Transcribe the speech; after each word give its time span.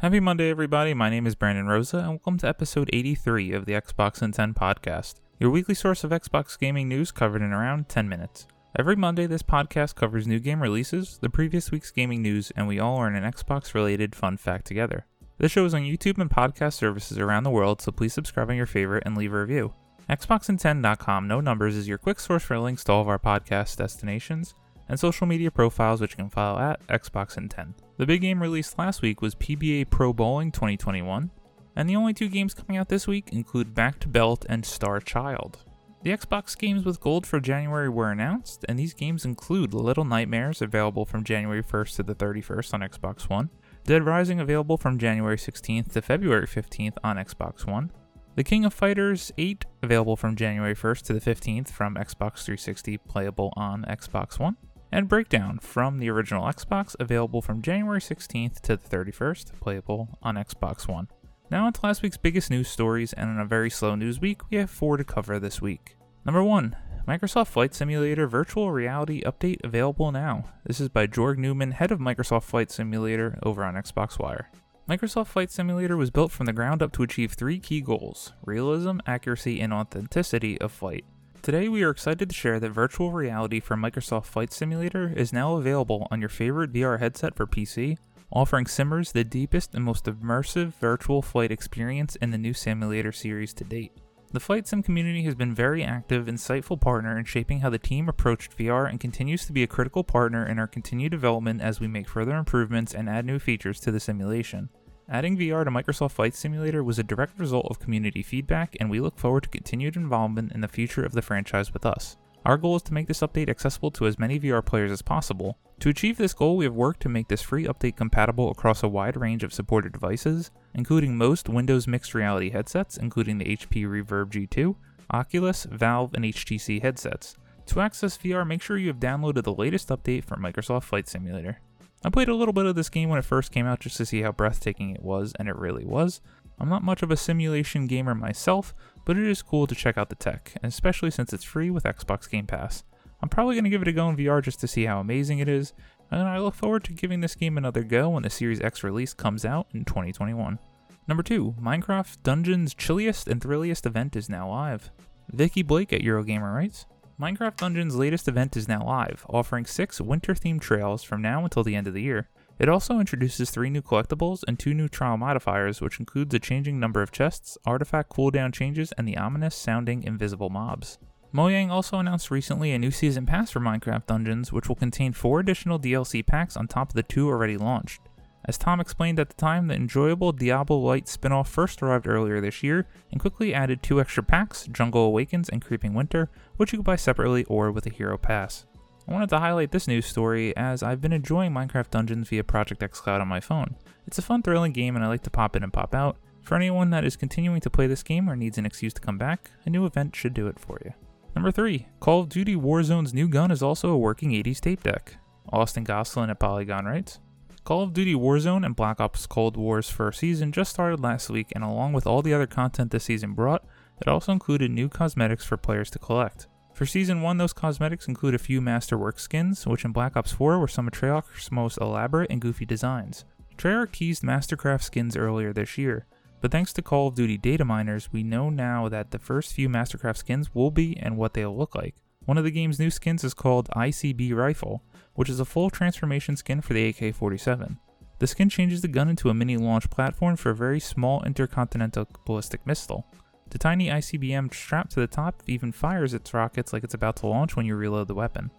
Happy 0.00 0.18
Monday, 0.18 0.48
everybody. 0.48 0.94
My 0.94 1.10
name 1.10 1.26
is 1.26 1.34
Brandon 1.34 1.66
Rosa, 1.66 1.98
and 1.98 2.08
welcome 2.08 2.38
to 2.38 2.48
episode 2.48 2.88
83 2.90 3.52
of 3.52 3.66
the 3.66 3.74
Xbox 3.74 4.22
in 4.22 4.32
10 4.32 4.54
podcast, 4.54 5.16
your 5.38 5.50
weekly 5.50 5.74
source 5.74 6.04
of 6.04 6.10
Xbox 6.10 6.58
gaming 6.58 6.88
news 6.88 7.12
covered 7.12 7.42
in 7.42 7.52
around 7.52 7.90
10 7.90 8.08
minutes. 8.08 8.46
Every 8.78 8.96
Monday, 8.96 9.26
this 9.26 9.42
podcast 9.42 9.96
covers 9.96 10.26
new 10.26 10.38
game 10.38 10.62
releases, 10.62 11.18
the 11.18 11.28
previous 11.28 11.70
week's 11.70 11.90
gaming 11.90 12.22
news, 12.22 12.50
and 12.56 12.66
we 12.66 12.80
all 12.80 12.96
learn 12.96 13.14
an 13.14 13.30
Xbox 13.30 13.74
related 13.74 14.16
fun 14.16 14.38
fact 14.38 14.64
together. 14.64 15.04
This 15.36 15.52
show 15.52 15.66
is 15.66 15.74
on 15.74 15.82
YouTube 15.82 16.18
and 16.18 16.30
podcast 16.30 16.72
services 16.72 17.18
around 17.18 17.42
the 17.42 17.50
world, 17.50 17.82
so 17.82 17.92
please 17.92 18.14
subscribe 18.14 18.48
on 18.48 18.56
your 18.56 18.64
favorite 18.64 19.02
and 19.04 19.18
leave 19.18 19.34
a 19.34 19.38
review. 19.38 19.74
Xboxin10.com, 20.08 21.28
no 21.28 21.42
numbers, 21.42 21.76
is 21.76 21.86
your 21.86 21.98
quick 21.98 22.20
source 22.20 22.42
for 22.42 22.58
links 22.58 22.84
to 22.84 22.92
all 22.92 23.02
of 23.02 23.08
our 23.08 23.18
podcast 23.18 23.76
destinations 23.76 24.54
and 24.90 24.98
social 24.98 25.26
media 25.26 25.50
profiles, 25.52 26.00
which 26.00 26.12
you 26.12 26.16
can 26.16 26.28
follow 26.28 26.58
at 26.58 26.84
Xboxin10. 26.88 27.74
The 27.96 28.06
big 28.06 28.20
game 28.20 28.42
released 28.42 28.76
last 28.76 29.02
week 29.02 29.22
was 29.22 29.36
PBA 29.36 29.88
Pro 29.88 30.12
Bowling 30.12 30.50
2021, 30.50 31.30
and 31.76 31.88
the 31.88 31.94
only 31.94 32.12
two 32.12 32.28
games 32.28 32.54
coming 32.54 32.76
out 32.76 32.88
this 32.88 33.06
week 33.06 33.28
include 33.32 33.72
Back 33.72 34.00
to 34.00 34.08
Belt 34.08 34.44
and 34.48 34.66
Star 34.66 34.98
Child. 34.98 35.64
The 36.02 36.10
Xbox 36.10 36.58
games 36.58 36.84
with 36.84 36.98
gold 36.98 37.24
for 37.24 37.38
January 37.38 37.88
were 37.88 38.10
announced, 38.10 38.64
and 38.68 38.78
these 38.78 38.92
games 38.92 39.24
include 39.24 39.74
Little 39.74 40.04
Nightmares, 40.04 40.60
available 40.60 41.04
from 41.04 41.22
January 41.22 41.62
1st 41.62 41.96
to 41.96 42.02
the 42.02 42.14
31st 42.14 42.74
on 42.74 42.80
Xbox 42.80 43.28
One, 43.28 43.50
Dead 43.84 44.04
Rising, 44.04 44.40
available 44.40 44.76
from 44.76 44.98
January 44.98 45.36
16th 45.36 45.92
to 45.92 46.02
February 46.02 46.46
15th 46.46 46.96
on 47.04 47.16
Xbox 47.16 47.64
One, 47.64 47.92
The 48.34 48.44
King 48.44 48.64
of 48.64 48.74
Fighters 48.74 49.30
8, 49.38 49.66
available 49.82 50.16
from 50.16 50.36
January 50.36 50.74
1st 50.74 51.02
to 51.02 51.12
the 51.12 51.20
15th 51.20 51.68
from 51.68 51.94
Xbox 51.94 52.42
360, 52.42 52.98
playable 52.98 53.52
on 53.56 53.84
Xbox 53.84 54.38
One, 54.38 54.56
and 54.92 55.08
Breakdown 55.08 55.58
from 55.58 55.98
the 55.98 56.10
original 56.10 56.44
Xbox, 56.44 56.96
available 56.98 57.42
from 57.42 57.62
January 57.62 58.00
16th 58.00 58.60
to 58.60 58.76
the 58.76 58.96
31st, 58.96 59.60
playable 59.60 60.18
on 60.22 60.36
Xbox 60.36 60.88
One. 60.88 61.08
Now, 61.50 61.66
on 61.66 61.72
to 61.72 61.80
last 61.82 62.02
week's 62.02 62.16
biggest 62.16 62.50
news 62.50 62.68
stories, 62.68 63.12
and 63.12 63.28
on 63.28 63.40
a 63.40 63.44
very 63.44 63.70
slow 63.70 63.94
news 63.94 64.20
week, 64.20 64.48
we 64.50 64.56
have 64.58 64.70
four 64.70 64.96
to 64.96 65.04
cover 65.04 65.38
this 65.38 65.60
week. 65.60 65.96
Number 66.24 66.42
one, 66.42 66.76
Microsoft 67.08 67.48
Flight 67.48 67.74
Simulator 67.74 68.26
Virtual 68.26 68.70
Reality 68.70 69.22
Update 69.22 69.64
available 69.64 70.12
now. 70.12 70.44
This 70.64 70.80
is 70.80 70.88
by 70.88 71.06
Jorg 71.06 71.38
Neumann, 71.38 71.72
head 71.72 71.90
of 71.90 71.98
Microsoft 71.98 72.44
Flight 72.44 72.70
Simulator, 72.70 73.38
over 73.42 73.64
on 73.64 73.74
Xbox 73.74 74.18
Wire. 74.18 74.50
Microsoft 74.88 75.28
Flight 75.28 75.50
Simulator 75.50 75.96
was 75.96 76.10
built 76.10 76.32
from 76.32 76.46
the 76.46 76.52
ground 76.52 76.82
up 76.82 76.92
to 76.92 77.02
achieve 77.02 77.32
three 77.32 77.58
key 77.58 77.80
goals 77.80 78.32
realism, 78.44 78.98
accuracy, 79.06 79.60
and 79.60 79.72
authenticity 79.72 80.60
of 80.60 80.72
flight. 80.72 81.04
Today, 81.42 81.70
we 81.70 81.82
are 81.82 81.90
excited 81.90 82.28
to 82.28 82.34
share 82.34 82.60
that 82.60 82.68
virtual 82.68 83.12
reality 83.12 83.60
for 83.60 83.74
Microsoft 83.74 84.26
Flight 84.26 84.52
Simulator 84.52 85.10
is 85.16 85.32
now 85.32 85.56
available 85.56 86.06
on 86.10 86.20
your 86.20 86.28
favorite 86.28 86.70
VR 86.70 87.00
headset 87.00 87.34
for 87.34 87.46
PC, 87.46 87.96
offering 88.30 88.66
simmers 88.66 89.12
the 89.12 89.24
deepest 89.24 89.74
and 89.74 89.82
most 89.82 90.04
immersive 90.04 90.74
virtual 90.74 91.22
flight 91.22 91.50
experience 91.50 92.14
in 92.16 92.30
the 92.30 92.36
new 92.36 92.52
simulator 92.52 93.10
series 93.10 93.54
to 93.54 93.64
date. 93.64 93.92
The 94.32 94.38
Flight 94.38 94.68
Sim 94.68 94.82
community 94.82 95.22
has 95.22 95.34
been 95.34 95.52
a 95.52 95.54
very 95.54 95.82
active, 95.82 96.26
insightful 96.26 96.78
partner 96.78 97.18
in 97.18 97.24
shaping 97.24 97.60
how 97.60 97.70
the 97.70 97.78
team 97.78 98.10
approached 98.10 98.58
VR 98.58 98.88
and 98.88 99.00
continues 99.00 99.46
to 99.46 99.52
be 99.54 99.62
a 99.62 99.66
critical 99.66 100.04
partner 100.04 100.46
in 100.46 100.58
our 100.58 100.68
continued 100.68 101.10
development 101.10 101.62
as 101.62 101.80
we 101.80 101.88
make 101.88 102.06
further 102.06 102.36
improvements 102.36 102.94
and 102.94 103.08
add 103.08 103.24
new 103.24 103.38
features 103.38 103.80
to 103.80 103.90
the 103.90 103.98
simulation. 103.98 104.68
Adding 105.12 105.36
VR 105.36 105.64
to 105.64 105.72
Microsoft 105.72 106.12
Flight 106.12 106.36
Simulator 106.36 106.84
was 106.84 107.00
a 107.00 107.02
direct 107.02 107.36
result 107.36 107.66
of 107.68 107.80
community 107.80 108.22
feedback, 108.22 108.76
and 108.78 108.88
we 108.88 109.00
look 109.00 109.18
forward 109.18 109.42
to 109.42 109.48
continued 109.48 109.96
involvement 109.96 110.52
in 110.52 110.60
the 110.60 110.68
future 110.68 111.04
of 111.04 111.10
the 111.10 111.20
franchise 111.20 111.72
with 111.72 111.84
us. 111.84 112.16
Our 112.44 112.56
goal 112.56 112.76
is 112.76 112.82
to 112.82 112.94
make 112.94 113.08
this 113.08 113.18
update 113.18 113.48
accessible 113.48 113.90
to 113.90 114.06
as 114.06 114.20
many 114.20 114.38
VR 114.38 114.64
players 114.64 114.92
as 114.92 115.02
possible. 115.02 115.58
To 115.80 115.88
achieve 115.88 116.16
this 116.16 116.32
goal, 116.32 116.56
we 116.56 116.64
have 116.64 116.74
worked 116.74 117.00
to 117.00 117.08
make 117.08 117.26
this 117.26 117.42
free 117.42 117.64
update 117.64 117.96
compatible 117.96 118.52
across 118.52 118.84
a 118.84 118.88
wide 118.88 119.16
range 119.16 119.42
of 119.42 119.52
supported 119.52 119.92
devices, 119.92 120.52
including 120.74 121.18
most 121.18 121.48
Windows 121.48 121.88
mixed 121.88 122.14
reality 122.14 122.50
headsets, 122.50 122.96
including 122.96 123.38
the 123.38 123.56
HP 123.56 123.86
Reverb 123.86 124.30
G2, 124.30 124.76
Oculus, 125.10 125.64
Valve, 125.64 126.14
and 126.14 126.24
HTC 126.24 126.82
headsets. 126.82 127.36
To 127.66 127.80
access 127.80 128.16
VR, 128.16 128.46
make 128.46 128.62
sure 128.62 128.78
you 128.78 128.86
have 128.86 129.00
downloaded 129.00 129.42
the 129.42 129.54
latest 129.54 129.88
update 129.88 130.24
for 130.24 130.36
Microsoft 130.36 130.84
Flight 130.84 131.08
Simulator. 131.08 131.58
I 132.02 132.08
played 132.08 132.28
a 132.30 132.34
little 132.34 132.54
bit 132.54 132.64
of 132.64 132.76
this 132.76 132.88
game 132.88 133.10
when 133.10 133.18
it 133.18 133.26
first 133.26 133.52
came 133.52 133.66
out 133.66 133.80
just 133.80 133.98
to 133.98 134.06
see 134.06 134.22
how 134.22 134.32
breathtaking 134.32 134.90
it 134.90 135.02
was, 135.02 135.34
and 135.38 135.48
it 135.48 135.56
really 135.56 135.84
was. 135.84 136.22
I'm 136.58 136.68
not 136.68 136.82
much 136.82 137.02
of 137.02 137.10
a 137.10 137.16
simulation 137.16 137.86
gamer 137.86 138.14
myself, 138.14 138.74
but 139.04 139.18
it 139.18 139.26
is 139.26 139.42
cool 139.42 139.66
to 139.66 139.74
check 139.74 139.98
out 139.98 140.08
the 140.08 140.14
tech, 140.14 140.54
especially 140.62 141.10
since 141.10 141.32
it's 141.32 141.44
free 141.44 141.70
with 141.70 141.84
Xbox 141.84 142.28
Game 142.28 142.46
Pass. 142.46 142.84
I'm 143.22 143.28
probably 143.28 143.54
going 143.54 143.64
to 143.64 143.70
give 143.70 143.82
it 143.82 143.88
a 143.88 143.92
go 143.92 144.08
in 144.08 144.16
VR 144.16 144.42
just 144.42 144.60
to 144.60 144.68
see 144.68 144.86
how 144.86 144.98
amazing 144.98 145.40
it 145.40 145.48
is, 145.48 145.74
and 146.10 146.22
I 146.22 146.38
look 146.38 146.54
forward 146.54 146.84
to 146.84 146.92
giving 146.94 147.20
this 147.20 147.34
game 147.34 147.58
another 147.58 147.82
go 147.82 148.08
when 148.10 148.22
the 148.22 148.30
Series 148.30 148.60
X 148.62 148.82
release 148.82 149.12
comes 149.12 149.44
out 149.44 149.66
in 149.74 149.84
2021. 149.84 150.58
Number 151.06 151.22
2, 151.22 151.56
Minecraft 151.60 152.22
Dungeons' 152.22 152.74
chilliest 152.74 153.28
and 153.28 153.42
thrilliest 153.42 153.84
event 153.84 154.16
is 154.16 154.28
now 154.28 154.48
live. 154.48 154.90
Vikki 155.30 155.62
Blake 155.62 155.92
at 155.92 156.02
Eurogamer 156.02 156.54
writes, 156.54 156.86
Minecraft 157.20 157.56
Dungeons' 157.56 157.96
latest 157.96 158.28
event 158.28 158.56
is 158.56 158.66
now 158.66 158.82
live, 158.82 159.26
offering 159.28 159.66
six 159.66 160.00
winter 160.00 160.32
themed 160.32 160.62
trails 160.62 161.02
from 161.02 161.20
now 161.20 161.44
until 161.44 161.62
the 161.62 161.76
end 161.76 161.86
of 161.86 161.92
the 161.92 162.00
year. 162.00 162.30
It 162.58 162.70
also 162.70 162.98
introduces 162.98 163.50
three 163.50 163.68
new 163.68 163.82
collectibles 163.82 164.42
and 164.48 164.58
two 164.58 164.72
new 164.72 164.88
trial 164.88 165.18
modifiers, 165.18 165.82
which 165.82 166.00
includes 166.00 166.32
a 166.32 166.38
changing 166.38 166.80
number 166.80 167.02
of 167.02 167.12
chests, 167.12 167.58
artifact 167.66 168.08
cooldown 168.10 168.54
changes, 168.54 168.94
and 168.96 169.06
the 169.06 169.18
ominous 169.18 169.54
sounding 169.54 170.02
invisible 170.02 170.48
mobs. 170.48 170.96
Mojang 171.34 171.68
also 171.68 171.98
announced 171.98 172.30
recently 172.30 172.72
a 172.72 172.78
new 172.78 172.90
season 172.90 173.26
pass 173.26 173.50
for 173.50 173.60
Minecraft 173.60 174.06
Dungeons, 174.06 174.50
which 174.50 174.70
will 174.70 174.76
contain 174.76 175.12
four 175.12 175.40
additional 175.40 175.78
DLC 175.78 176.26
packs 176.26 176.56
on 176.56 176.68
top 176.68 176.88
of 176.88 176.94
the 176.94 177.02
two 177.02 177.28
already 177.28 177.58
launched. 177.58 178.00
As 178.50 178.58
Tom 178.58 178.80
explained 178.80 179.20
at 179.20 179.28
the 179.28 179.36
time, 179.36 179.68
the 179.68 179.76
enjoyable 179.76 180.32
Diablo-lite 180.32 181.06
spin 181.06 181.30
off 181.30 181.48
first 181.48 181.84
arrived 181.84 182.08
earlier 182.08 182.40
this 182.40 182.64
year 182.64 182.88
and 183.12 183.20
quickly 183.20 183.54
added 183.54 183.80
two 183.80 184.00
extra 184.00 184.24
packs 184.24 184.66
Jungle 184.66 185.04
Awakens 185.04 185.48
and 185.48 185.62
Creeping 185.62 185.94
Winter, 185.94 186.32
which 186.56 186.72
you 186.72 186.78
can 186.78 186.82
buy 186.82 186.96
separately 186.96 187.44
or 187.44 187.70
with 187.70 187.86
a 187.86 187.90
Hero 187.90 188.18
Pass. 188.18 188.66
I 189.06 189.12
wanted 189.12 189.28
to 189.28 189.38
highlight 189.38 189.70
this 189.70 189.86
news 189.86 190.06
story 190.06 190.52
as 190.56 190.82
I've 190.82 191.00
been 191.00 191.12
enjoying 191.12 191.52
Minecraft 191.52 191.90
Dungeons 191.90 192.28
via 192.28 192.42
Project 192.42 192.80
xCloud 192.80 193.20
on 193.20 193.28
my 193.28 193.38
phone. 193.38 193.76
It's 194.08 194.18
a 194.18 194.22
fun, 194.22 194.42
thrilling 194.42 194.72
game 194.72 194.96
and 194.96 195.04
I 195.04 195.08
like 195.08 195.22
to 195.22 195.30
pop 195.30 195.54
in 195.54 195.62
and 195.62 195.72
pop 195.72 195.94
out. 195.94 196.16
For 196.42 196.56
anyone 196.56 196.90
that 196.90 197.04
is 197.04 197.14
continuing 197.14 197.60
to 197.60 197.70
play 197.70 197.86
this 197.86 198.02
game 198.02 198.28
or 198.28 198.34
needs 198.34 198.58
an 198.58 198.66
excuse 198.66 198.94
to 198.94 199.00
come 199.00 199.16
back, 199.16 199.48
a 199.64 199.70
new 199.70 199.86
event 199.86 200.16
should 200.16 200.34
do 200.34 200.48
it 200.48 200.58
for 200.58 200.80
you. 200.84 200.92
Number 201.36 201.52
3. 201.52 201.86
Call 202.00 202.18
of 202.18 202.28
Duty 202.28 202.56
Warzone's 202.56 203.14
new 203.14 203.28
gun 203.28 203.52
is 203.52 203.62
also 203.62 203.90
a 203.90 203.96
working 203.96 204.30
80s 204.30 204.58
tape 204.58 204.82
deck. 204.82 205.18
Austen 205.52 205.84
Goslin 205.84 206.30
at 206.30 206.40
Polygon 206.40 206.86
writes, 206.86 207.20
Call 207.64 207.82
of 207.82 207.92
Duty 207.92 208.14
Warzone 208.14 208.64
and 208.64 208.74
Black 208.74 209.00
Ops 209.00 209.26
Cold 209.26 209.56
War's 209.56 209.90
first 209.90 210.20
season 210.20 210.50
just 210.50 210.70
started 210.70 211.00
last 211.00 211.30
week, 211.30 211.52
and 211.54 211.62
along 211.62 211.92
with 211.92 212.06
all 212.06 212.22
the 212.22 212.34
other 212.34 212.46
content 212.46 212.90
this 212.90 213.04
season 213.04 213.34
brought, 213.34 213.64
it 214.00 214.08
also 214.08 214.32
included 214.32 214.70
new 214.70 214.88
cosmetics 214.88 215.44
for 215.44 215.56
players 215.56 215.90
to 215.90 215.98
collect. 215.98 216.46
For 216.74 216.86
Season 216.86 217.20
1, 217.20 217.36
those 217.36 217.52
cosmetics 217.52 218.08
include 218.08 218.34
a 218.34 218.38
few 218.38 218.62
Masterwork 218.62 219.18
skins, 219.18 219.66
which 219.66 219.84
in 219.84 219.92
Black 219.92 220.16
Ops 220.16 220.32
4 220.32 220.58
were 220.58 220.66
some 220.66 220.86
of 220.86 220.94
Treyarch's 220.94 221.52
most 221.52 221.78
elaborate 221.78 222.30
and 222.30 222.40
goofy 222.40 222.64
designs. 222.64 223.26
Treyarch 223.58 223.92
teased 223.92 224.22
Mastercraft 224.22 224.82
skins 224.82 225.14
earlier 225.14 225.52
this 225.52 225.76
year, 225.76 226.06
but 226.40 226.50
thanks 226.50 226.72
to 226.72 226.82
Call 226.82 227.08
of 227.08 227.14
Duty 227.14 227.36
data 227.36 227.66
miners, 227.66 228.10
we 228.10 228.22
know 228.22 228.48
now 228.48 228.88
that 228.88 229.10
the 229.10 229.18
first 229.18 229.52
few 229.52 229.68
Mastercraft 229.68 230.16
skins 230.16 230.54
will 230.54 230.70
be 230.70 230.96
and 230.96 231.18
what 231.18 231.34
they'll 231.34 231.56
look 231.56 231.74
like. 231.74 231.94
One 232.26 232.36
of 232.36 232.44
the 232.44 232.50
game's 232.50 232.78
new 232.78 232.90
skins 232.90 233.24
is 233.24 233.34
called 233.34 233.70
ICB 233.70 234.34
Rifle, 234.34 234.82
which 235.14 235.30
is 235.30 235.40
a 235.40 235.44
full 235.44 235.70
transformation 235.70 236.36
skin 236.36 236.60
for 236.60 236.74
the 236.74 236.88
AK 236.88 237.14
47. 237.14 237.78
The 238.18 238.26
skin 238.26 238.50
changes 238.50 238.82
the 238.82 238.88
gun 238.88 239.08
into 239.08 239.30
a 239.30 239.34
mini 239.34 239.56
launch 239.56 239.88
platform 239.88 240.36
for 240.36 240.50
a 240.50 240.54
very 240.54 240.80
small 240.80 241.22
intercontinental 241.24 242.06
ballistic 242.26 242.66
missile. 242.66 243.06
The 243.48 243.58
tiny 243.58 243.88
ICBM 243.88 244.52
strapped 244.52 244.92
to 244.92 245.00
the 245.00 245.06
top 245.06 245.42
even 245.46 245.72
fires 245.72 246.12
its 246.12 246.34
rockets 246.34 246.72
like 246.72 246.84
it's 246.84 246.94
about 246.94 247.16
to 247.16 247.26
launch 247.26 247.56
when 247.56 247.64
you 247.64 247.74
reload 247.74 248.08
the 248.08 248.14
weapon. 248.14 248.50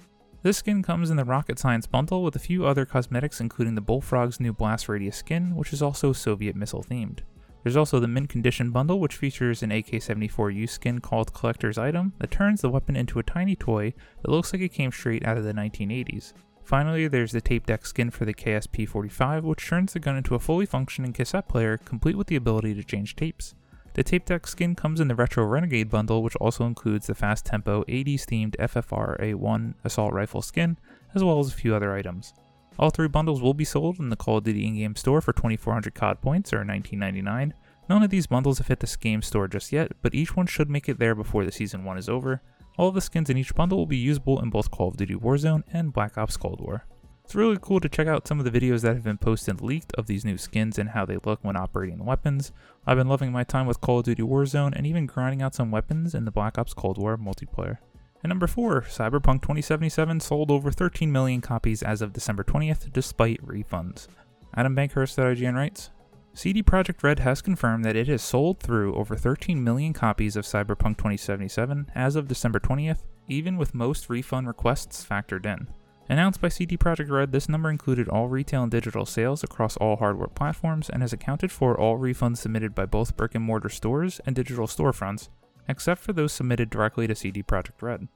This 0.41 0.57
skin 0.57 0.81
comes 0.81 1.11
in 1.11 1.17
the 1.17 1.23
Rocket 1.23 1.59
Science 1.59 1.85
bundle 1.85 2.23
with 2.23 2.35
a 2.35 2.39
few 2.39 2.65
other 2.65 2.83
cosmetics, 2.83 3.39
including 3.39 3.75
the 3.75 3.81
Bullfrog's 3.81 4.39
new 4.39 4.51
Blast 4.51 4.89
Radius 4.89 5.17
skin, 5.17 5.55
which 5.55 5.71
is 5.71 5.83
also 5.83 6.13
Soviet 6.13 6.55
missile 6.55 6.83
themed. 6.83 7.19
There's 7.63 7.77
also 7.77 7.99
the 7.99 8.07
Mint 8.07 8.29
Condition 8.29 8.71
bundle, 8.71 8.99
which 8.99 9.15
features 9.15 9.61
an 9.61 9.71
AK 9.71 9.87
74U 9.87 10.67
skin 10.67 10.99
called 10.99 11.33
Collector's 11.33 11.77
Item 11.77 12.13
that 12.19 12.31
turns 12.31 12.61
the 12.61 12.69
weapon 12.69 12.95
into 12.95 13.19
a 13.19 13.23
tiny 13.23 13.55
toy 13.55 13.93
that 14.21 14.31
looks 14.31 14.51
like 14.51 14.61
it 14.61 14.69
came 14.69 14.91
straight 14.91 15.25
out 15.25 15.37
of 15.37 15.43
the 15.43 15.53
1980s. 15.53 16.33
Finally, 16.63 17.07
there's 17.07 17.31
the 17.31 17.41
tape 17.41 17.65
deck 17.65 17.85
skin 17.85 18.09
for 18.09 18.25
the 18.25 18.33
KSP 18.33 18.87
45, 18.87 19.43
which 19.43 19.67
turns 19.67 19.93
the 19.93 19.99
gun 19.99 20.17
into 20.17 20.35
a 20.35 20.39
fully 20.39 20.65
functioning 20.65 21.13
cassette 21.13 21.47
player, 21.47 21.77
complete 21.77 22.15
with 22.15 22.27
the 22.27 22.35
ability 22.35 22.73
to 22.73 22.83
change 22.83 23.15
tapes. 23.15 23.53
The 23.93 24.03
tape 24.03 24.25
deck 24.25 24.47
skin 24.47 24.75
comes 24.75 25.01
in 25.01 25.09
the 25.09 25.15
Retro 25.15 25.43
Renegade 25.45 25.89
bundle, 25.89 26.23
which 26.23 26.35
also 26.37 26.65
includes 26.65 27.07
the 27.07 27.15
fast 27.15 27.45
tempo 27.45 27.83
80s 27.83 28.25
themed 28.25 28.55
FFAR 28.55 29.35
1 29.35 29.75
assault 29.83 30.13
rifle 30.13 30.41
skin, 30.41 30.77
as 31.13 31.23
well 31.23 31.39
as 31.39 31.49
a 31.49 31.55
few 31.55 31.75
other 31.75 31.93
items. 31.93 32.33
All 32.79 32.89
three 32.89 33.07
bundles 33.07 33.41
will 33.41 33.53
be 33.53 33.65
sold 33.65 33.99
in 33.99 34.09
the 34.09 34.15
Call 34.15 34.37
of 34.37 34.43
Duty 34.43 34.65
in-game 34.65 34.95
store 34.95 35.21
for 35.21 35.33
2,400 35.33 35.93
COD 35.93 36.21
points 36.21 36.53
or 36.53 36.63
$19.99. 36.63 37.51
None 37.89 38.03
of 38.03 38.09
these 38.09 38.27
bundles 38.27 38.57
have 38.57 38.67
hit 38.67 38.79
the 38.79 38.97
game 38.99 39.21
store 39.21 39.47
just 39.47 39.71
yet, 39.71 39.91
but 40.01 40.15
each 40.15 40.35
one 40.35 40.47
should 40.47 40.69
make 40.69 40.87
it 40.87 40.97
there 40.97 41.15
before 41.15 41.45
the 41.45 41.51
season 41.51 41.83
1 41.83 41.97
is 41.97 42.09
over, 42.09 42.41
all 42.77 42.87
of 42.87 42.95
the 42.95 43.01
skins 43.01 43.29
in 43.29 43.37
each 43.37 43.53
bundle 43.53 43.77
will 43.77 43.85
be 43.85 43.97
usable 43.97 44.41
in 44.41 44.49
both 44.49 44.71
Call 44.71 44.87
of 44.87 44.97
Duty 44.97 45.15
Warzone 45.15 45.63
and 45.71 45.93
Black 45.93 46.17
Ops 46.17 46.37
Cold 46.37 46.61
War. 46.61 46.85
It's 47.23 47.35
really 47.35 47.57
cool 47.61 47.79
to 47.79 47.89
check 47.89 48.07
out 48.07 48.27
some 48.27 48.39
of 48.39 48.45
the 48.45 48.59
videos 48.59 48.81
that 48.81 48.95
have 48.95 49.03
been 49.03 49.17
posted 49.17 49.59
and 49.59 49.61
leaked 49.61 49.93
of 49.95 50.07
these 50.07 50.25
new 50.25 50.37
skins 50.37 50.79
and 50.79 50.89
how 50.89 51.05
they 51.05 51.17
look 51.23 51.39
when 51.43 51.55
operating 51.55 52.03
weapons. 52.03 52.51
I've 52.85 52.97
been 52.97 53.07
loving 53.07 53.31
my 53.31 53.43
time 53.43 53.67
with 53.67 53.81
Call 53.81 53.99
of 53.99 54.05
Duty 54.05 54.23
Warzone 54.23 54.75
and 54.75 54.87
even 54.87 55.05
grinding 55.05 55.41
out 55.41 55.53
some 55.53 55.71
weapons 55.71 56.15
in 56.15 56.25
the 56.25 56.31
Black 56.31 56.57
Ops 56.57 56.73
Cold 56.73 56.97
War 56.97 57.17
multiplayer. 57.17 57.77
And 58.23 58.29
number 58.29 58.47
4, 58.47 58.81
Cyberpunk 58.83 59.41
2077 59.41 60.19
sold 60.19 60.51
over 60.51 60.71
13 60.71 61.11
million 61.11 61.41
copies 61.41 61.81
as 61.81 62.01
of 62.01 62.13
December 62.13 62.43
20th 62.43 62.93
despite 62.93 63.43
refunds. 63.45 64.07
Adam 64.55 64.75
Bankhurst 64.75 65.17
at 65.17 65.37
IGN 65.37 65.55
writes, 65.55 65.89
CD 66.33 66.63
Projekt 66.63 67.03
Red 67.03 67.19
has 67.19 67.41
confirmed 67.41 67.83
that 67.83 67.95
it 67.95 68.07
has 68.07 68.21
sold 68.21 68.59
through 68.59 68.95
over 68.95 69.15
13 69.15 69.61
million 69.61 69.91
copies 69.91 70.35
of 70.35 70.45
Cyberpunk 70.45 70.97
2077 70.97 71.91
as 71.93 72.15
of 72.15 72.27
December 72.27 72.59
20th, 72.59 72.99
even 73.27 73.57
with 73.57 73.73
most 73.73 74.09
refund 74.09 74.47
requests 74.47 75.05
factored 75.05 75.45
in. 75.45 75.67
Announced 76.07 76.41
by 76.41 76.49
CD 76.49 76.77
Projekt 76.77 77.09
Red, 77.09 77.31
this 77.31 77.49
number 77.49 77.69
included 77.69 78.07
all 78.07 78.27
retail 78.27 78.63
and 78.63 78.71
digital 78.71 79.05
sales 79.05 79.43
across 79.43 79.77
all 79.77 79.97
hardware 79.97 80.27
platforms 80.27 80.89
and 80.89 81.01
has 81.01 81.13
accounted 81.13 81.51
for 81.51 81.79
all 81.79 81.97
refunds 81.97 82.37
submitted 82.37 82.75
by 82.75 82.85
both 82.85 83.15
brick 83.17 83.35
and 83.35 83.43
mortar 83.43 83.69
stores 83.69 84.19
and 84.25 84.35
digital 84.35 84.67
storefronts, 84.67 85.29
except 85.67 86.01
for 86.01 86.13
those 86.13 86.33
submitted 86.33 86.69
directly 86.69 87.07
to 87.07 87.15
CD 87.15 87.43
Projekt 87.43 87.81
Red. 87.81 88.07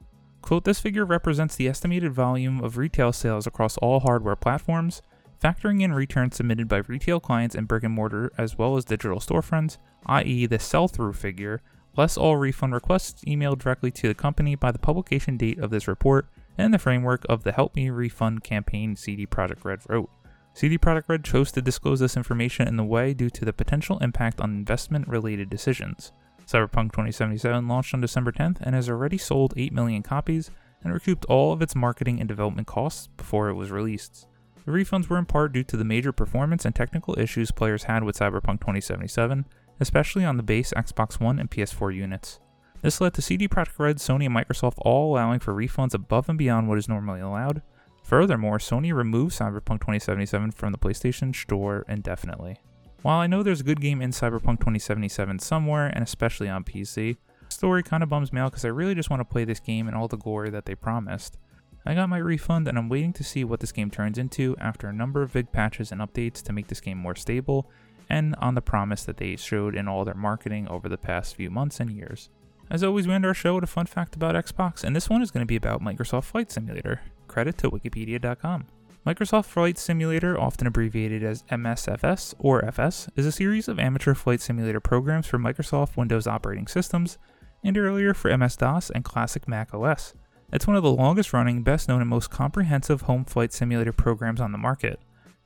Quote, 0.42 0.64
this 0.64 0.80
figure 0.80 1.04
represents 1.04 1.56
the 1.56 1.68
estimated 1.68 2.12
volume 2.12 2.62
of 2.62 2.76
retail 2.76 3.12
sales 3.12 3.46
across 3.46 3.76
all 3.78 4.00
hardware 4.00 4.36
platforms, 4.36 5.02
factoring 5.42 5.82
in 5.82 5.92
returns 5.92 6.36
submitted 6.36 6.68
by 6.68 6.78
retail 6.86 7.20
clients 7.20 7.54
and 7.54 7.66
brick 7.66 7.82
and 7.82 7.94
mortar 7.94 8.30
as 8.38 8.56
well 8.56 8.76
as 8.76 8.84
digital 8.84 9.18
storefronts, 9.18 9.78
i.e., 10.06 10.46
the 10.46 10.58
sell 10.58 10.88
through 10.88 11.12
figure, 11.12 11.62
less 11.96 12.16
all 12.16 12.36
refund 12.36 12.74
requests 12.74 13.24
emailed 13.24 13.58
directly 13.58 13.90
to 13.90 14.08
the 14.08 14.14
company 14.14 14.54
by 14.54 14.70
the 14.70 14.78
publication 14.78 15.36
date 15.36 15.58
of 15.58 15.70
this 15.70 15.88
report 15.88 16.28
and 16.58 16.72
the 16.72 16.78
framework 16.78 17.24
of 17.28 17.42
the 17.42 17.52
Help 17.52 17.74
Me 17.76 17.90
Refund 17.90 18.44
campaign 18.44 18.96
CD 18.96 19.26
Projekt 19.26 19.64
Red 19.64 19.80
wrote. 19.88 20.10
CD 20.54 20.78
Projekt 20.78 21.08
Red 21.08 21.24
chose 21.24 21.52
to 21.52 21.60
disclose 21.60 22.00
this 22.00 22.16
information 22.16 22.66
in 22.66 22.76
the 22.76 22.84
way 22.84 23.12
due 23.12 23.30
to 23.30 23.44
the 23.44 23.52
potential 23.52 23.98
impact 23.98 24.40
on 24.40 24.50
investment 24.50 25.06
related 25.06 25.50
decisions. 25.50 26.12
Cyberpunk 26.46 26.92
2077 26.92 27.66
launched 27.66 27.92
on 27.92 28.00
December 28.00 28.30
10th 28.30 28.58
and 28.60 28.74
has 28.74 28.88
already 28.88 29.18
sold 29.18 29.52
8 29.56 29.72
million 29.72 30.02
copies 30.02 30.50
and 30.84 30.92
recouped 30.92 31.24
all 31.24 31.52
of 31.52 31.60
its 31.60 31.74
marketing 31.74 32.20
and 32.20 32.28
development 32.28 32.68
costs 32.68 33.08
before 33.16 33.48
it 33.48 33.54
was 33.54 33.72
released. 33.72 34.28
The 34.64 34.72
refunds 34.72 35.08
were 35.08 35.18
in 35.18 35.26
part 35.26 35.52
due 35.52 35.64
to 35.64 35.76
the 35.76 35.84
major 35.84 36.12
performance 36.12 36.64
and 36.64 36.74
technical 36.74 37.18
issues 37.18 37.50
players 37.50 37.84
had 37.84 38.04
with 38.04 38.18
Cyberpunk 38.18 38.60
2077, 38.60 39.44
especially 39.80 40.24
on 40.24 40.36
the 40.36 40.42
base 40.42 40.72
Xbox 40.76 41.20
One 41.20 41.38
and 41.38 41.50
PS4 41.50 41.94
units. 41.94 42.38
This 42.82 43.00
led 43.00 43.14
to 43.14 43.22
CD 43.22 43.48
Projekt 43.48 43.78
Red, 43.78 43.96
Sony, 43.96 44.26
and 44.26 44.36
Microsoft 44.36 44.74
all 44.78 45.12
allowing 45.12 45.40
for 45.40 45.52
refunds 45.52 45.94
above 45.94 46.28
and 46.28 46.38
beyond 46.38 46.68
what 46.68 46.78
is 46.78 46.88
normally 46.88 47.20
allowed. 47.20 47.62
Furthermore, 48.04 48.58
Sony 48.58 48.94
removed 48.94 49.36
Cyberpunk 49.36 49.80
2077 49.80 50.52
from 50.52 50.70
the 50.70 50.78
PlayStation 50.78 51.34
Store 51.34 51.84
indefinitely. 51.88 52.60
While 53.06 53.20
I 53.20 53.28
know 53.28 53.44
there's 53.44 53.60
a 53.60 53.62
good 53.62 53.80
game 53.80 54.02
in 54.02 54.10
Cyberpunk 54.10 54.58
2077 54.58 55.38
somewhere, 55.38 55.86
and 55.86 56.02
especially 56.02 56.48
on 56.48 56.64
PC, 56.64 57.16
story 57.48 57.84
kind 57.84 58.02
of 58.02 58.08
bums 58.08 58.32
me 58.32 58.40
out 58.40 58.50
because 58.50 58.64
I 58.64 58.68
really 58.70 58.96
just 58.96 59.10
want 59.10 59.20
to 59.20 59.24
play 59.24 59.44
this 59.44 59.60
game 59.60 59.86
and 59.86 59.96
all 59.96 60.08
the 60.08 60.16
glory 60.16 60.50
that 60.50 60.66
they 60.66 60.74
promised. 60.74 61.38
I 61.86 61.94
got 61.94 62.08
my 62.08 62.18
refund 62.18 62.66
and 62.66 62.76
I'm 62.76 62.88
waiting 62.88 63.12
to 63.12 63.22
see 63.22 63.44
what 63.44 63.60
this 63.60 63.70
game 63.70 63.92
turns 63.92 64.18
into 64.18 64.56
after 64.58 64.88
a 64.88 64.92
number 64.92 65.22
of 65.22 65.32
big 65.32 65.52
patches 65.52 65.92
and 65.92 66.00
updates 66.00 66.42
to 66.42 66.52
make 66.52 66.66
this 66.66 66.80
game 66.80 66.98
more 66.98 67.14
stable, 67.14 67.70
and 68.10 68.34
on 68.40 68.56
the 68.56 68.60
promise 68.60 69.04
that 69.04 69.18
they 69.18 69.36
showed 69.36 69.76
in 69.76 69.86
all 69.86 70.04
their 70.04 70.14
marketing 70.14 70.66
over 70.66 70.88
the 70.88 70.98
past 70.98 71.36
few 71.36 71.48
months 71.48 71.78
and 71.78 71.92
years. 71.92 72.28
As 72.70 72.82
always, 72.82 73.06
we 73.06 73.14
end 73.14 73.24
our 73.24 73.34
show 73.34 73.54
with 73.54 73.62
a 73.62 73.68
fun 73.68 73.86
fact 73.86 74.16
about 74.16 74.34
Xbox, 74.34 74.82
and 74.82 74.96
this 74.96 75.08
one 75.08 75.22
is 75.22 75.30
going 75.30 75.42
to 75.42 75.46
be 75.46 75.54
about 75.54 75.80
Microsoft 75.80 76.24
Flight 76.24 76.50
Simulator. 76.50 77.02
Credit 77.28 77.56
to 77.58 77.70
Wikipedia.com. 77.70 78.66
Microsoft 79.06 79.44
Flight 79.44 79.78
Simulator, 79.78 80.36
often 80.36 80.66
abbreviated 80.66 81.22
as 81.22 81.44
MSFS 81.44 82.34
or 82.40 82.64
FS, 82.64 83.08
is 83.14 83.24
a 83.24 83.30
series 83.30 83.68
of 83.68 83.78
amateur 83.78 84.14
flight 84.14 84.40
simulator 84.40 84.80
programs 84.80 85.28
for 85.28 85.38
Microsoft 85.38 85.96
Windows 85.96 86.26
operating 86.26 86.66
systems, 86.66 87.16
and 87.62 87.78
earlier 87.78 88.14
for 88.14 88.36
MS 88.36 88.56
DOS 88.56 88.90
and 88.90 89.04
classic 89.04 89.46
Mac 89.46 89.72
OS. 89.72 90.14
It's 90.52 90.66
one 90.66 90.76
of 90.76 90.82
the 90.82 90.90
longest 90.90 91.32
running, 91.32 91.62
best 91.62 91.88
known, 91.88 92.00
and 92.00 92.10
most 92.10 92.30
comprehensive 92.30 93.02
home 93.02 93.24
flight 93.24 93.52
simulator 93.52 93.92
programs 93.92 94.40
on 94.40 94.50
the 94.50 94.58
market. 94.58 94.98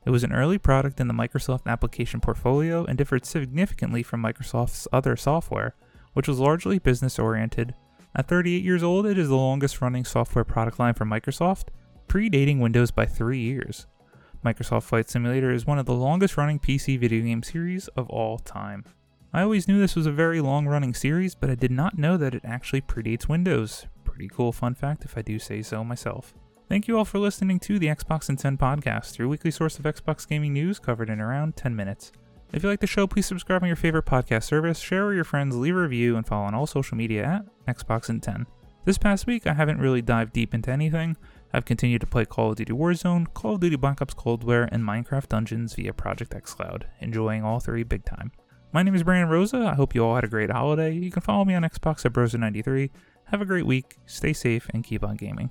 It 0.07 0.09
was 0.09 0.23
an 0.23 0.33
early 0.33 0.57
product 0.57 0.99
in 0.99 1.07
the 1.07 1.13
Microsoft 1.13 1.67
application 1.67 2.19
portfolio 2.19 2.83
and 2.85 2.97
differed 2.97 3.27
significantly 3.27 4.01
from 4.01 4.23
Microsoft's 4.23 4.87
other 4.91 5.15
software 5.15 5.75
which 6.13 6.27
was 6.27 6.39
largely 6.39 6.79
business 6.79 7.17
oriented. 7.17 7.73
At 8.15 8.27
38 8.27 8.63
years 8.63 8.83
old, 8.83 9.05
it 9.05 9.17
is 9.17 9.29
the 9.29 9.37
longest 9.37 9.81
running 9.81 10.03
software 10.03 10.43
product 10.43 10.79
line 10.79 10.93
for 10.93 11.05
Microsoft, 11.05 11.67
predating 12.11 12.59
Windows 12.59 12.91
by 12.91 13.05
three 13.05 13.39
years. 13.39 13.87
Microsoft 14.43 14.83
Flight 14.83 15.09
Simulator 15.09 15.49
is 15.49 15.65
one 15.65 15.79
of 15.79 15.85
the 15.85 15.93
longest 15.93 16.35
running 16.35 16.59
PC 16.59 16.99
video 16.99 17.23
game 17.23 17.41
series 17.41 17.87
of 17.95 18.09
all 18.09 18.37
time. 18.37 18.83
I 19.31 19.43
always 19.43 19.65
knew 19.65 19.79
this 19.79 19.95
was 19.95 20.07
a 20.07 20.11
very 20.11 20.41
long 20.41 20.67
running 20.67 20.93
series, 20.93 21.35
but 21.35 21.49
I 21.49 21.55
did 21.55 21.71
not 21.71 21.97
know 21.97 22.17
that 22.17 22.35
it 22.35 22.43
actually 22.43 22.81
predates 22.81 23.29
Windows. 23.29 23.85
Pretty 24.03 24.27
cool 24.27 24.51
fun 24.51 24.75
fact 24.75 25.05
if 25.05 25.17
I 25.17 25.21
do 25.21 25.39
say 25.39 25.61
so 25.61 25.85
myself. 25.85 26.33
Thank 26.67 26.89
you 26.89 26.97
all 26.97 27.05
for 27.05 27.17
listening 27.17 27.61
to 27.61 27.79
the 27.79 27.87
Xbox 27.87 28.27
in 28.27 28.35
10 28.35 28.57
podcast, 28.57 29.17
your 29.17 29.29
weekly 29.29 29.49
source 29.49 29.79
of 29.79 29.85
Xbox 29.85 30.27
gaming 30.27 30.51
news 30.51 30.79
covered 30.79 31.09
in 31.09 31.21
around 31.21 31.55
10 31.55 31.73
minutes. 31.73 32.11
If 32.51 32.61
you 32.61 32.67
like 32.67 32.81
the 32.81 32.87
show, 32.87 33.07
please 33.07 33.25
subscribe 33.25 33.63
on 33.63 33.67
your 33.67 33.77
favorite 33.77 34.05
podcast 34.05 34.43
service, 34.43 34.79
share 34.79 35.05
with 35.05 35.15
your 35.15 35.23
friends, 35.23 35.55
leave 35.55 35.77
a 35.77 35.79
review, 35.79 36.17
and 36.17 36.27
follow 36.27 36.43
on 36.43 36.55
all 36.55 36.67
social 36.67 36.97
media 36.97 37.45
at 37.67 37.77
Xbox 37.77 38.09
in 38.09 38.19
10. 38.19 38.47
This 38.83 38.97
past 38.97 39.27
week, 39.27 39.47
I 39.47 39.53
haven't 39.53 39.79
really 39.79 40.01
dived 40.01 40.33
deep 40.33 40.53
into 40.53 40.71
anything. 40.71 41.15
I've 41.53 41.65
continued 41.65 42.01
to 42.01 42.07
play 42.07 42.25
Call 42.25 42.51
of 42.51 42.55
Duty 42.55 42.73
Warzone, 42.73 43.33
Call 43.33 43.55
of 43.55 43.61
Duty 43.61 43.75
Black 43.75 44.01
Ops 44.01 44.13
Cold 44.13 44.43
War, 44.43 44.69
and 44.71 44.83
Minecraft 44.83 45.27
Dungeons 45.27 45.73
via 45.73 45.93
Project 45.93 46.31
xCloud, 46.31 46.83
enjoying 46.99 47.43
all 47.43 47.59
three 47.59 47.83
big 47.83 48.05
time. 48.05 48.31
My 48.71 48.83
name 48.83 48.95
is 48.95 49.03
Brandon 49.03 49.29
Rosa. 49.29 49.57
I 49.57 49.73
hope 49.73 49.93
you 49.93 50.05
all 50.05 50.15
had 50.15 50.23
a 50.23 50.29
great 50.29 50.49
holiday. 50.49 50.93
You 50.93 51.11
can 51.11 51.21
follow 51.21 51.43
me 51.43 51.53
on 51.53 51.63
Xbox 51.63 52.05
at 52.05 52.13
Brosa93. 52.13 52.89
Have 53.25 53.41
a 53.41 53.45
great 53.45 53.65
week, 53.65 53.97
stay 54.05 54.31
safe, 54.31 54.69
and 54.73 54.83
keep 54.83 55.03
on 55.03 55.17
gaming. 55.17 55.49